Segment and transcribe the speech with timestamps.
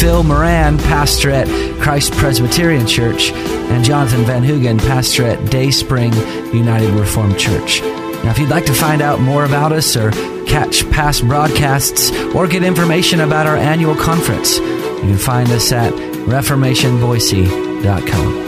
[0.00, 1.46] Phil Moran, pastor at
[1.80, 6.12] Christ Presbyterian Church, and Jonathan Van Hugen, pastor at Day Spring
[6.52, 7.80] United Reformed Church.
[7.82, 10.10] Now, if you'd like to find out more about us or
[10.46, 15.92] catch past broadcasts or get information about our annual conference, you can find us at
[15.92, 18.42] reformationboise.com.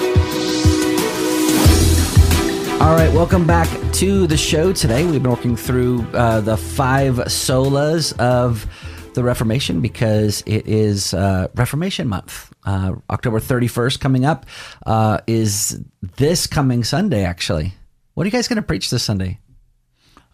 [2.81, 5.05] All right, welcome back to the show today.
[5.05, 8.67] We've been working through uh, the five solas of
[9.15, 12.53] the Reformation because it is uh, Reformation Month.
[12.65, 14.47] Uh, October 31st coming up
[14.87, 15.83] uh, is
[16.17, 17.75] this coming Sunday, actually.
[18.15, 19.39] What are you guys going to preach this Sunday?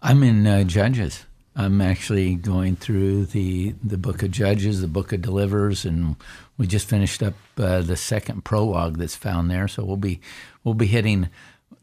[0.01, 1.25] I'm in uh, Judges.
[1.55, 6.15] I'm actually going through the the book of Judges, the book of Delivers, and
[6.57, 9.67] we just finished up uh, the second prologue that's found there.
[9.67, 10.21] So we'll be
[10.63, 11.29] we'll be hitting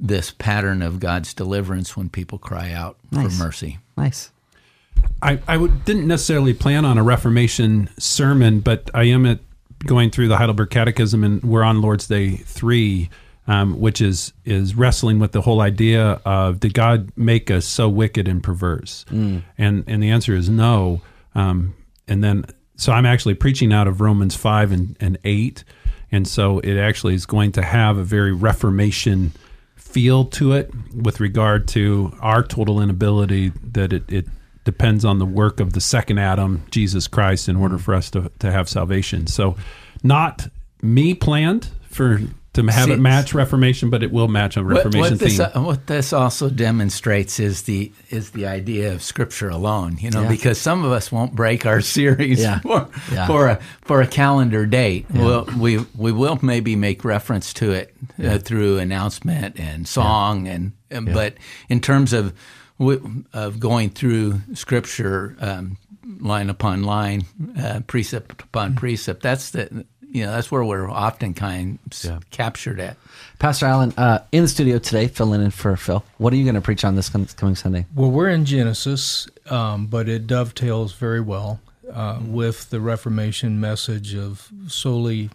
[0.01, 3.37] this pattern of God's deliverance when people cry out Nice.
[3.37, 3.79] for mercy.
[3.97, 4.31] Nice.
[5.23, 9.41] I, I would, didn't necessarily plan on a Reformation sermon, but I am at,
[9.85, 13.11] going through the Heidelberg Catechism, and we're on Lord's Day three,
[13.47, 17.89] um, which is is wrestling with the whole idea of did God make us so
[17.89, 19.05] wicked and perverse?
[19.57, 21.01] And and the answer is no.
[21.35, 21.75] Um,
[22.07, 22.45] and then
[22.77, 25.65] so I'm actually preaching out of Romans five and, and eight,
[26.13, 29.33] and so it actually is going to have a very Reformation
[29.77, 34.27] feel to it with regard to our total inability that it, it
[34.69, 38.31] depends on the work of the second Adam, Jesus Christ, in order for us to,
[38.41, 39.27] to have salvation.
[39.27, 39.57] So,
[40.03, 40.49] not
[40.83, 42.21] me planned for
[42.53, 45.47] to have See, it match Reformation, but it will match a Reformation what this, theme.
[45.55, 49.97] uh, what this also demonstrates is the is the idea of Scripture alone.
[50.01, 50.29] You know, Yeah.
[50.29, 52.59] because some of us won't break our series Yeah.
[52.61, 53.27] for Yeah.
[53.27, 55.07] for a for a calendar date.
[55.11, 60.73] Well, we we will maybe make reference to it uh, through announcement and song, and,
[60.91, 61.35] and but
[61.69, 62.35] in terms of w-
[62.81, 65.77] of going through Scripture um,
[66.21, 67.23] line upon line,
[67.59, 71.79] uh, precept upon precept, that's the you know that's where we're often kind
[72.09, 72.97] of captured at.
[73.39, 76.05] Pastor Alan, uh, in the studio today, filling in for Phil.
[76.19, 77.87] What are you going to preach on this com- coming Sunday?
[77.95, 81.61] Well, we're in Genesis, um, but it dovetails very well
[81.93, 85.31] uh, with the Reformation message of solely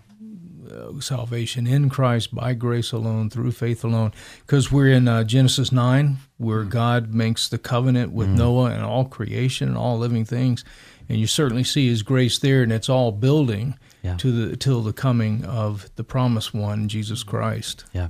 [0.72, 4.12] uh, salvation in Christ by grace alone, through faith alone.
[4.46, 9.06] Because we're in uh, Genesis 9, where God makes the covenant with Noah and all
[9.06, 10.64] creation and all living things.
[11.10, 14.16] And you certainly see his grace there, and it's all building Yeah.
[14.18, 17.86] to the till the coming of the promised one, Jesus Christ.
[17.94, 18.08] Yeah.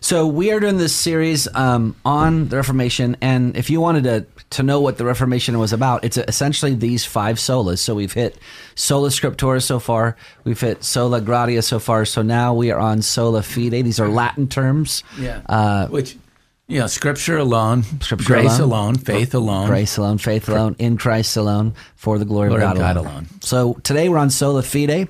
[0.00, 4.26] So we are doing this series um, on the Reformation, and if you wanted to
[4.50, 7.78] to know what the Reformation was about, it's essentially these five solas.
[7.78, 8.38] So we've hit
[8.76, 12.04] sola scriptura so far, we've hit sola gratia so far.
[12.04, 13.72] So now we are on sola fide.
[13.72, 15.02] These are Latin terms.
[15.18, 15.40] Yeah.
[15.46, 16.16] Uh, Which,
[16.68, 18.60] you know, Scripture alone, Scripture grace alone.
[18.60, 19.66] alone, faith alone.
[19.66, 23.06] Grace alone, faith alone, in Christ alone, for the glory, of of God, God alone.
[23.12, 23.26] alone.
[23.40, 25.08] So today we're on sola fide.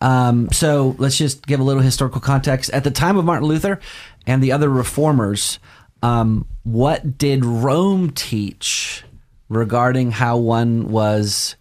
[0.00, 2.70] Um, so let's just give a little historical context.
[2.70, 3.78] At the time of Martin Luther
[4.26, 5.58] and the other reformers,
[6.02, 9.04] um, what did Rome teach
[9.48, 11.56] regarding how one was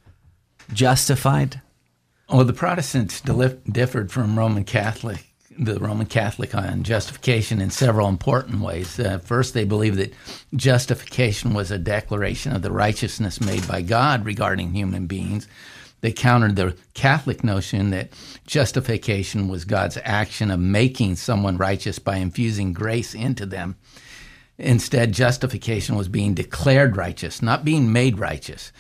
[0.73, 1.61] justified?
[2.29, 5.25] Well, the Protestants differed from Roman Catholic,
[5.59, 8.97] the Roman Catholic on justification in several important ways.
[8.97, 10.13] Uh, first, they believed that
[10.55, 15.47] justification was a declaration of the righteousness made by God regarding human beings.
[16.01, 18.09] They countered the Catholic notion that
[18.45, 23.77] justification was God's action of making someone righteous by infusing grace into them.
[24.57, 28.71] Instead, justification was being declared righteous, not being made righteous.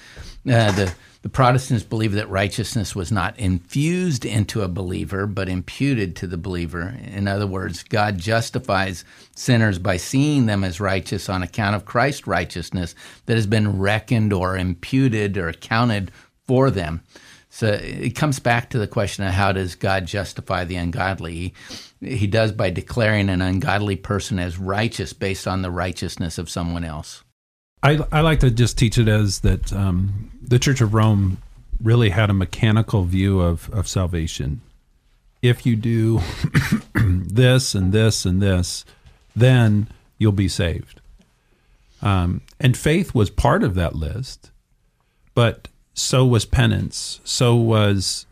[0.47, 0.93] Uh, the,
[1.23, 6.37] the Protestants believed that righteousness was not infused into a believer, but imputed to the
[6.37, 6.95] believer.
[7.03, 9.05] In other words, God justifies
[9.35, 12.93] sinners by seeing them as righteous on account of Christ's righteousness
[13.25, 16.11] that has been reckoned or imputed or accounted
[16.45, 17.01] for them.
[17.49, 21.53] So it comes back to the question of how does God justify the ungodly?
[21.99, 26.49] He, he does by declaring an ungodly person as righteous based on the righteousness of
[26.49, 27.23] someone else.
[27.83, 31.39] I, I like to just teach it as that um, the Church of Rome
[31.81, 34.61] really had a mechanical view of, of salvation.
[35.41, 36.21] If you do
[36.95, 38.85] this and this and this,
[39.35, 41.01] then you'll be saved.
[42.01, 44.51] Um, and faith was part of that list,
[45.33, 47.19] but so was penance.
[47.23, 48.25] So was,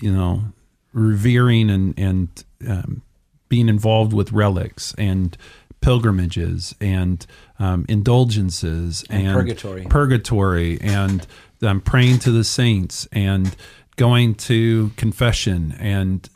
[0.00, 0.44] you know,
[0.92, 3.02] revering and and um,
[3.48, 5.36] being involved with relics and
[5.80, 7.26] pilgrimages and
[7.58, 9.86] um, indulgences and, purgatory.
[9.88, 11.26] purgatory and
[11.62, 13.54] um, praying to the saints and
[13.96, 16.28] going to confession and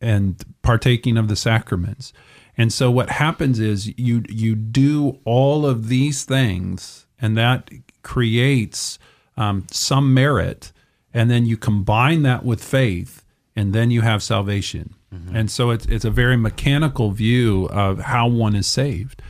[0.00, 2.12] and partaking of the sacraments.
[2.58, 7.70] And so what happens is you you do all of these things, and that
[8.02, 8.98] creates
[9.36, 10.72] um, some merit,
[11.12, 13.24] and then you combine that with faith,
[13.54, 14.94] and then you have salvation.
[15.32, 19.22] And so it's it's a very mechanical view of how one is saved.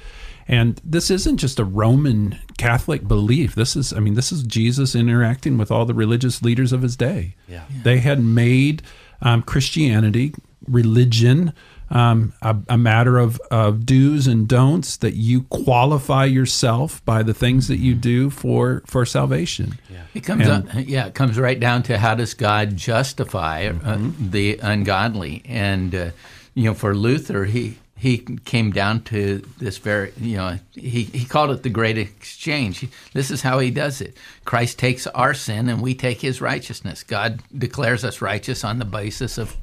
[0.49, 3.55] And this isn't just a Roman Catholic belief.
[3.55, 6.97] This is, I mean, this is Jesus interacting with all the religious leaders of his
[6.97, 7.35] day.
[7.49, 7.65] Yeah.
[7.83, 8.83] They had made
[9.23, 10.35] um, Christianity,
[10.69, 11.53] religion,
[11.91, 17.35] um, a, a matter of, of do's and don'ts that you qualify yourself by the
[17.35, 19.79] things that you do for for salvation.
[20.15, 23.73] It comes And- up, yeah, it comes right down to how does God justify uh,
[23.73, 24.31] Mm-hmm.
[24.31, 25.43] the ungodly?
[25.47, 26.11] And uh,
[26.55, 31.25] you know, for Luther, he he came down to this very, you know, he, he
[31.25, 32.87] called it the great exchange.
[33.15, 34.15] This is how he does it.
[34.45, 37.03] Christ takes our sin and we take his righteousness.
[37.03, 39.57] God declares us righteous on the basis of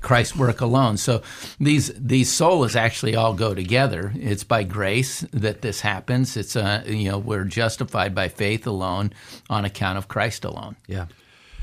[0.00, 0.96] Christ's work alone.
[0.96, 1.22] So
[1.58, 4.12] these these solas actually all go together.
[4.16, 6.36] It's by grace that this happens.
[6.36, 9.12] It's uh, you know we're justified by faith alone
[9.48, 10.76] on account of Christ alone.
[10.86, 11.06] Yeah.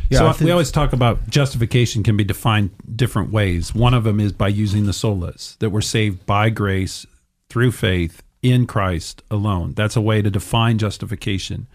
[0.10, 3.76] Yeah, so we always talk about justification can be defined different ways.
[3.76, 7.06] One of them is by using the solas that we're saved by grace
[7.50, 9.74] through faith in Christ alone.
[9.74, 11.68] That's a way to define justification.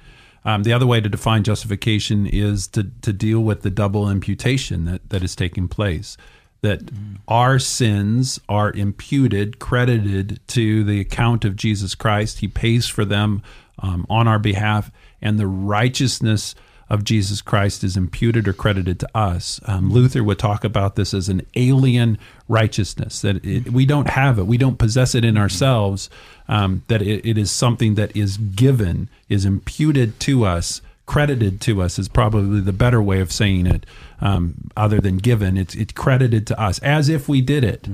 [0.45, 4.87] Um, the other way to define justification is to, to deal with the double imputation
[4.87, 6.17] that, that is taking place.
[6.63, 6.81] That
[7.29, 12.39] our sins are imputed, credited to the account of Jesus Christ.
[12.39, 13.43] He pays for them
[13.79, 16.55] um, on our behalf, and the righteousness
[16.89, 19.61] of Jesus Christ is imputed or credited to us.
[19.65, 22.19] Um, Luther would talk about this as an alien
[22.49, 26.11] righteousness, that it, we don't have it, we don't possess it in ourselves,
[26.49, 31.83] um, that it, it is something that is given, is imputed to us, credited to
[31.83, 33.87] us is probably the better way of saying it,
[34.21, 35.57] um, other than given.
[35.57, 37.89] It's, it's credited to us as if we did it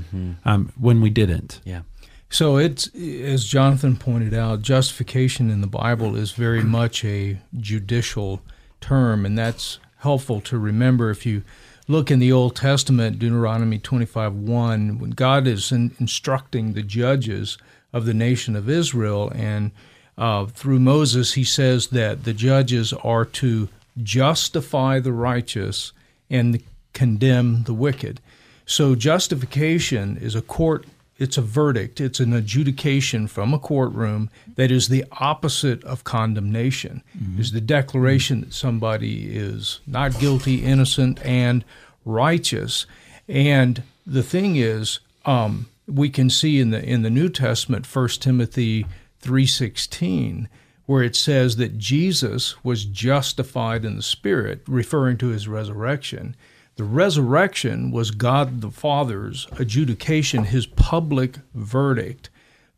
[0.44, 1.60] um, when we didn't.
[1.64, 1.82] Yeah.
[2.30, 8.42] So it's as Jonathan pointed out, justification in the Bible is very much a judicial
[8.80, 11.42] term, and that's helpful to remember if you
[11.88, 17.56] look in the Old Testament, Deuteronomy 25 1, when God is in, instructing the judges
[17.92, 19.72] of the nation of Israel, and
[20.18, 23.68] uh, through Moses, he says that the judges are to
[24.02, 25.92] justify the righteous
[26.28, 26.62] and
[26.92, 28.20] condemn the wicked.
[28.66, 30.84] So justification is a court
[31.18, 37.02] it's a verdict, it's an adjudication from a courtroom that is the opposite of condemnation.
[37.40, 41.64] Is the declaration that somebody is not guilty, innocent, and
[42.04, 42.86] righteous.
[43.26, 48.08] And the thing is, um, we can see in the in the New Testament, 1
[48.20, 48.86] Timothy
[49.20, 50.48] three sixteen,
[50.86, 56.34] where it says that Jesus was justified in the Spirit, referring to his resurrection.
[56.76, 62.30] The resurrection was God the Father's adjudication, his public verdict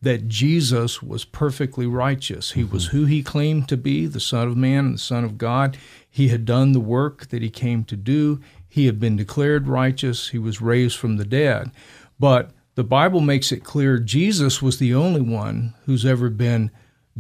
[0.03, 2.53] that Jesus was perfectly righteous.
[2.53, 2.97] He was mm-hmm.
[2.97, 5.77] who he claimed to be, the Son of Man and the Son of God.
[6.09, 8.41] He had done the work that he came to do.
[8.67, 10.31] He had been declared righteous.
[10.31, 11.71] He was raised from the dead.
[12.19, 16.71] But the Bible makes it clear Jesus was the only one who's ever been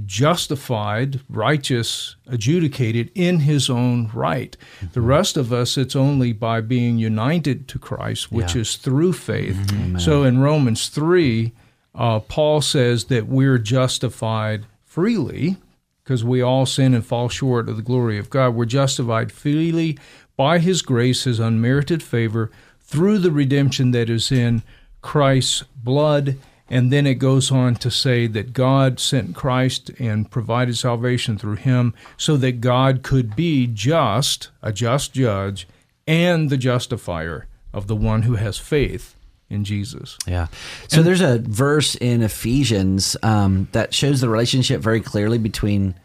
[0.07, 4.57] justified, righteous, adjudicated in his own right.
[4.93, 8.61] The rest of us, it's only by being united to Christ, which Yeah.
[8.63, 9.59] is through faith.
[10.01, 11.53] So in Romans 3,
[11.95, 15.57] uh, Paul says that we're justified freely
[16.05, 18.55] because we all sin and fall short of the glory of God.
[18.55, 19.99] We're justified freely
[20.37, 24.63] by his grace, his unmerited favor, through the redemption that is in
[25.03, 26.37] Christ's blood.
[26.73, 31.57] And then it goes on to say that God sent Christ and provided salvation through
[31.57, 35.67] him so that God could be just, a just judge,
[36.07, 39.17] and the justifier of the one who has faith
[39.49, 40.17] in Jesus.
[40.27, 40.47] Yeah.
[40.87, 45.97] So there's a verse in Ephesians um, that shows the relationship very clearly between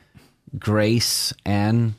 [0.58, 1.94] grace and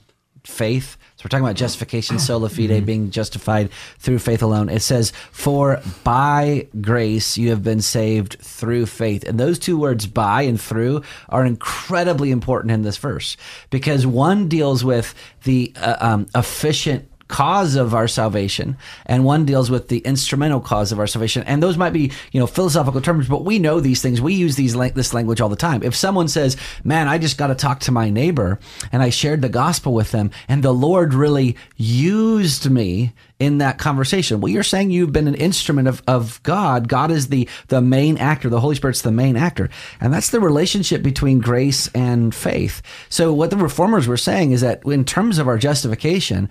[0.46, 0.96] faith.
[1.16, 4.68] So we're talking about justification, sola fide, being justified through faith alone.
[4.68, 10.06] It says, "For by grace you have been saved through faith." And those two words,
[10.06, 13.36] "by" and "through," are incredibly important in this verse
[13.70, 19.70] because one deals with the uh, um, efficient cause of our salvation and one deals
[19.70, 23.28] with the instrumental cause of our salvation and those might be you know philosophical terms
[23.28, 26.28] but we know these things we use these this language all the time if someone
[26.28, 28.58] says man i just got to talk to my neighbor
[28.92, 33.78] and i shared the gospel with them and the lord really used me in that
[33.78, 34.40] conversation?
[34.40, 36.88] Well, you're saying you've been an instrument of, of God.
[36.88, 38.48] God is the, the main actor.
[38.48, 39.68] The Holy Spirit's the main actor.
[40.00, 42.82] And that's the relationship between grace and faith.
[43.08, 46.48] So what the reformers were saying is that in terms of our justification,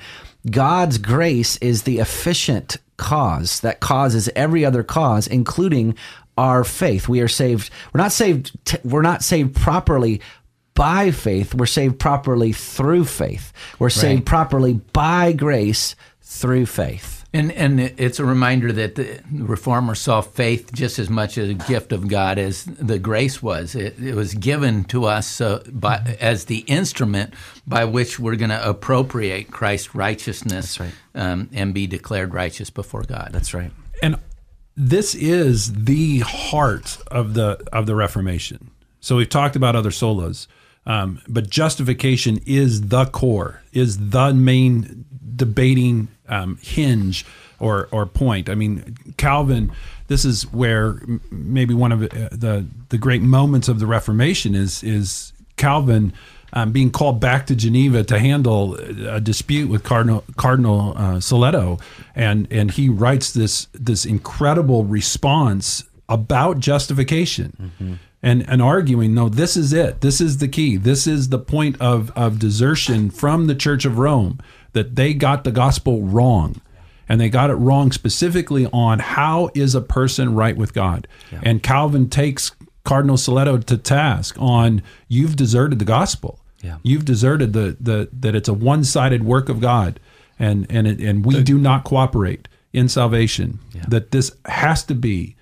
[0.49, 5.95] God's grace is the efficient cause that causes every other cause, including
[6.37, 7.07] our faith.
[7.07, 7.69] We are saved.
[7.93, 8.51] We're not saved.
[8.65, 10.21] T- we're not saved properly
[10.75, 11.55] by faith.
[11.55, 13.51] We're saved properly through faith.
[13.79, 17.25] We're saved properly by grace through faith.
[17.33, 21.53] And and it's a reminder that the reformer saw faith just as much as a
[21.53, 23.75] gift of God as the grace was.
[23.75, 27.33] It, it was given to us so by, as the instrument
[27.67, 30.93] by which we're going to appropriate Christ's righteousness right.
[31.13, 33.31] um, and be declared righteous before God.
[33.33, 33.71] That's right.
[34.01, 34.17] and
[34.77, 38.71] this is the heart of the of the Reformation.
[39.01, 40.47] So we've talked about other solas,
[40.85, 47.25] um, but justification is the core, is the main debating um, hinge
[47.59, 48.49] or or point.
[48.49, 49.71] I mean, Calvin.
[50.07, 51.01] This is where
[51.31, 56.13] maybe one of uh, the the great moments of the Reformation is is Calvin
[56.53, 61.19] um, being called back to Geneva to handle a dispute with Cardinal Cardinal uh,
[62.15, 67.99] and and he writes this this incredible response about justification.
[68.25, 70.01] And, and arguing, no, this is it.
[70.01, 70.77] This is the key.
[70.77, 74.39] This is the point of, of desertion from the Church of Rome
[74.73, 76.59] that they got the gospel wrong
[77.07, 81.07] and they got it wrong specifically on how is a person right with God.
[81.43, 82.51] And Calvin takes
[82.83, 86.39] Cardinal Sadoleto to task on you've deserted the gospel.
[86.61, 86.77] Yeah.
[86.83, 89.99] You've deserted the the that it's a one-sided work of God
[90.39, 93.59] and and it, and we do not cooperate in salvation.
[93.87, 95.34] That this has to be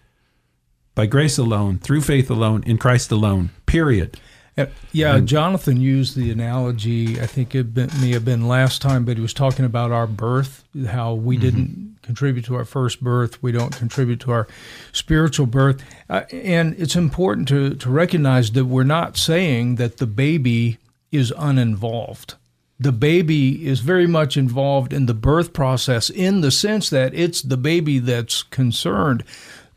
[0.96, 3.50] by grace alone, through faith alone, in Christ alone.
[3.66, 4.20] Period.
[4.58, 7.20] Uh, Yeah, Jonathan used the analogy.
[7.20, 10.06] I think it been, may have been last time, but he was talking about our
[10.06, 14.48] birth, how we didn't contribute to our first birth, we don't contribute to our
[14.92, 20.06] spiritual birth, uh, and it's important to to recognize that we're not saying that the
[20.06, 20.78] baby
[21.12, 22.36] is uninvolved.
[22.80, 27.42] The baby is very much involved in the birth process in the sense that it's
[27.42, 29.24] the baby that's concerned.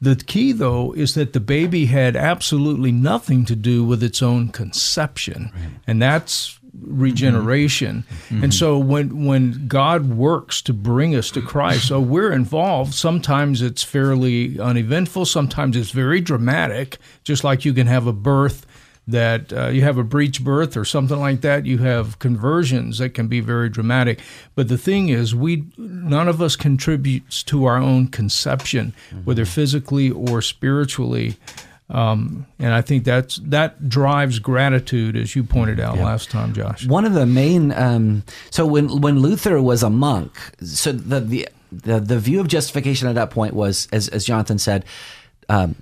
[0.01, 4.49] The key, though, is that the baby had absolutely nothing to do with its own
[4.49, 5.51] conception,
[5.87, 8.05] and that's regeneration.
[8.09, 8.35] Mm-hmm.
[8.35, 8.51] And mm-hmm.
[8.51, 12.95] so, when when God works to bring us to Christ, so we're involved.
[12.95, 15.25] Sometimes it's fairly uneventful.
[15.25, 18.67] Sometimes it's very dramatic, just like you can have a birth
[19.09, 21.65] that uh, you have a breech birth or something like that.
[21.65, 24.21] You have conversions that can be very dramatic.
[24.55, 28.95] But the thing is, we none of us contributes to our own conception,
[29.25, 31.37] whether physically or spiritually.
[31.89, 36.85] Um, and I think that's that drives gratitude, as you pointed out last time, Josh.
[36.85, 41.49] One of the main um, so when when Luther was a monk, so the the
[41.71, 44.85] the, the view of justification at that point was, as as Jonathan said,
[45.49, 45.77] um,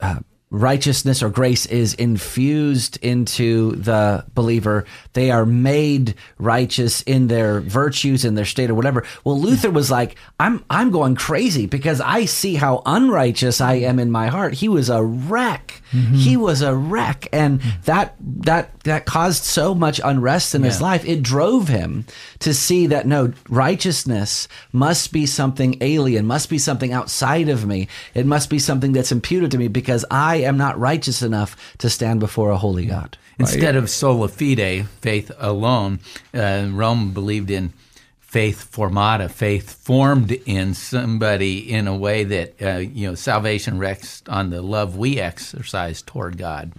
[0.00, 0.18] uh,
[0.52, 4.84] righteousness or grace is infused into the believer.
[5.14, 9.04] They are made righteous in their virtues, in their state, or whatever.
[9.24, 13.98] Well, Luther was like, I'm I'm going crazy because I see how unrighteous I am
[13.98, 14.52] in my heart.
[14.52, 15.82] He was a wreck.
[15.90, 16.14] Mm-hmm.
[16.16, 21.04] He was a wreck, and that that that caused so much unrest in his life.
[21.06, 22.04] It drove him
[22.40, 27.88] to see that no righteousness must be something alien, must be something outside of me.
[28.14, 31.88] It must be something that's imputed to me because I am not righteous enough to
[31.90, 33.16] stand before a holy God.
[33.38, 36.00] Instead of sola fide, faith alone,
[36.34, 37.72] uh, Rome believed in
[38.20, 44.22] faith formata, faith formed in somebody in a way that uh, you know salvation rests
[44.28, 46.72] on the love we exercise toward God.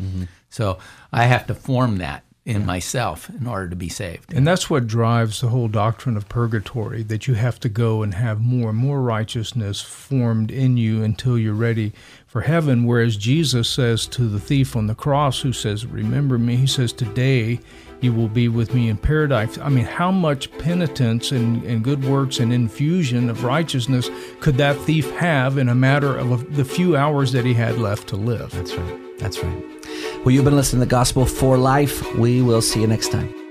[0.50, 0.78] So
[1.12, 4.34] I have to form that in myself in order to be saved.
[4.34, 8.14] And that's what drives the whole doctrine of purgatory that you have to go and
[8.16, 11.94] have more and more righteousness formed in you until you're ready
[12.28, 12.84] for heaven.
[12.84, 16.92] Whereas Jesus says to the thief on the cross, who says, Remember me, he says,
[16.92, 17.62] Today
[18.02, 19.58] you will be with me in paradise.
[19.58, 24.10] I mean, how much penitence and, and good works and infusion of righteousness
[24.42, 28.10] could that thief have in a matter of the few hours that he had left
[28.10, 28.52] to live?
[28.52, 29.20] That's right.
[29.20, 29.83] That's right.
[30.24, 32.16] Well, you've been listening to the Gospel for Life.
[32.16, 33.43] We will see you next time.